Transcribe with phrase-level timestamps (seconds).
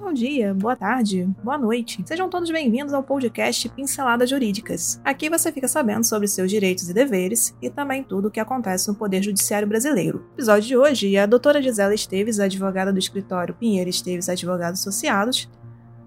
[0.00, 2.02] Bom dia, boa tarde, boa noite.
[2.06, 5.00] Sejam todos bem-vindos ao podcast Pinceladas Jurídicas.
[5.04, 8.86] Aqui você fica sabendo sobre seus direitos e deveres e também tudo o que acontece
[8.86, 10.20] no Poder Judiciário Brasileiro.
[10.20, 15.50] No episódio de hoje, a doutora Gisela Esteves, advogada do escritório Pinheiro Esteves Advogados Associados,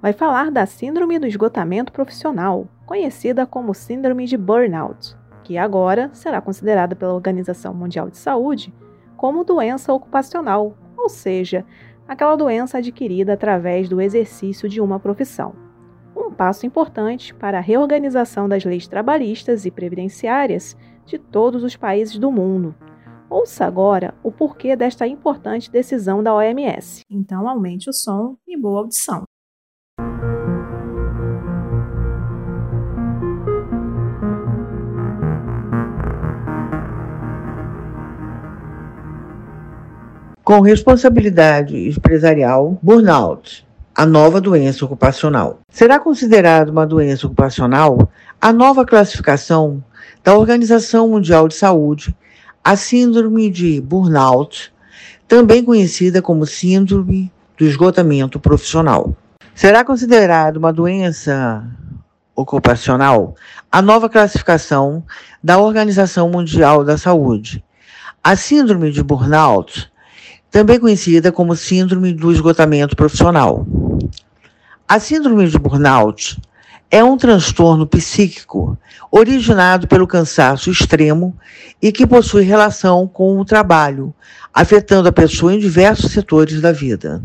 [0.02, 6.40] vai falar da Síndrome do Esgotamento Profissional, conhecida como Síndrome de Burnout, que agora será
[6.40, 8.74] considerada pela Organização Mundial de Saúde
[9.18, 11.66] como doença ocupacional, ou seja,
[12.12, 15.56] aquela doença adquirida através do exercício de uma profissão.
[16.14, 22.18] Um passo importante para a reorganização das leis trabalhistas e previdenciárias de todos os países
[22.18, 22.76] do mundo.
[23.30, 27.02] Ouça agora o porquê desta importante decisão da OMS.
[27.10, 29.24] Então, aumente o som e boa audição.
[40.52, 45.62] Com responsabilidade empresarial, burnout, a nova doença ocupacional.
[45.70, 49.82] Será considerada uma doença ocupacional a nova classificação
[50.22, 52.14] da Organização Mundial de Saúde,
[52.62, 54.74] a síndrome de burnout,
[55.26, 59.16] também conhecida como síndrome do esgotamento profissional.
[59.56, 61.66] Será considerada uma doença
[62.36, 63.38] ocupacional
[63.72, 65.02] a nova classificação
[65.42, 67.64] da Organização Mundial da Saúde.
[68.22, 69.90] A síndrome de burnout
[70.52, 73.66] também conhecida como síndrome do esgotamento profissional.
[74.86, 76.38] A síndrome de burnout
[76.92, 78.78] é um transtorno psíquico
[79.10, 81.34] originado pelo cansaço extremo
[81.82, 84.14] e que possui relação com o trabalho,
[84.54, 87.24] afetando a pessoa em diversos setores da vida.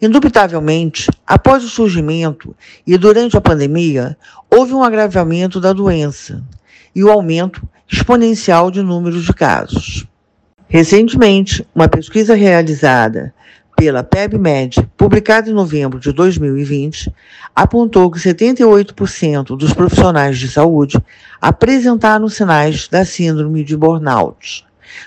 [0.00, 2.54] Indubitavelmente, após o surgimento
[2.86, 4.14] e durante a pandemia,
[4.50, 6.44] houve um agravamento da doença
[6.94, 10.06] e o aumento exponencial de números de casos.
[10.68, 13.32] Recentemente, uma pesquisa realizada
[13.76, 17.12] pela PebMed, publicada em novembro de 2020,
[17.54, 20.98] apontou que 78% dos profissionais de saúde
[21.40, 24.66] apresentaram sinais da síndrome de burnout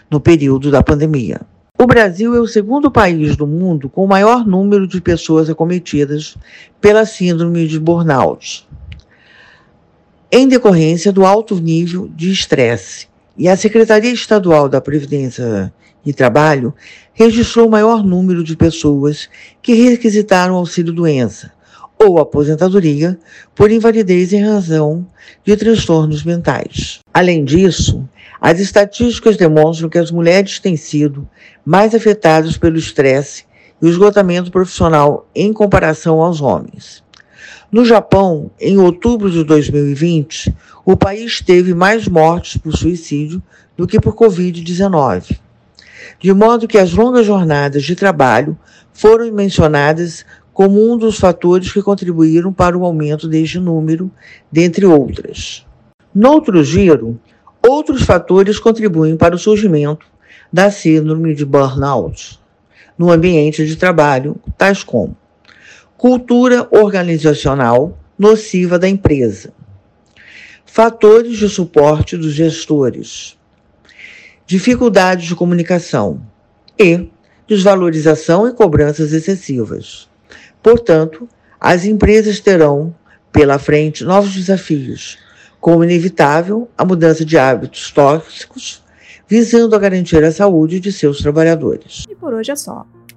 [0.09, 1.41] no período da pandemia.
[1.77, 6.37] O Brasil é o segundo país do mundo com o maior número de pessoas acometidas
[6.79, 8.67] pela síndrome de burnout,
[10.31, 13.09] em decorrência do alto nível de estresse
[13.39, 15.73] e a Secretaria Estadual da Previdência
[16.05, 16.73] e Trabalho
[17.13, 19.29] registrou o maior número de pessoas
[19.61, 21.53] que requisitaram auxílio-doença
[21.97, 23.17] ou aposentadoria
[23.55, 25.07] por invalidez em razão
[25.45, 26.99] de transtornos mentais.
[27.13, 28.07] Além disso,
[28.41, 31.27] as estatísticas demonstram que as mulheres têm sido
[31.65, 33.45] mais afetadas pelo estresse
[33.81, 37.01] e o esgotamento profissional em comparação aos homens.
[37.71, 43.43] No Japão, em outubro de 2020, o país teve mais mortes por suicídio
[43.77, 45.37] do que por Covid-19.
[46.19, 48.57] De modo que as longas jornadas de trabalho
[48.91, 54.09] foram mencionadas como um dos fatores que contribuíram para o aumento deste número,
[54.51, 55.63] dentre outras.
[56.13, 57.19] Noutro giro,
[57.61, 60.07] outros fatores contribuem para o surgimento
[60.51, 62.39] da síndrome de burnout
[62.97, 65.15] no ambiente de trabalho, tais como
[65.99, 69.51] cultura organizacional nociva da empresa,
[70.65, 73.37] fatores de suporte dos gestores,
[74.45, 76.25] dificuldades de comunicação
[76.79, 77.09] e
[77.45, 80.07] desvalorização e cobranças excessivas.
[80.63, 81.27] Portanto,
[81.59, 82.95] as empresas terão
[83.29, 85.17] pela frente novos desafios,
[85.59, 88.81] como inevitável a mudança de hábitos tóxicos,
[89.27, 92.05] visando a garantir a saúde de seus trabalhadores.
[92.09, 92.87] E por hoje é só.